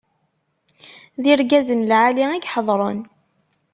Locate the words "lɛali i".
1.89-2.39